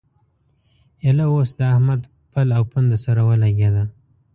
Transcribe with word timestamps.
ايله 1.03 1.25
اوس 1.33 1.49
د 1.59 1.61
احمد 1.73 2.01
پل 2.31 2.47
او 2.57 2.63
پونده 2.71 2.97
سره 3.05 3.21
ولګېده. 3.29 3.83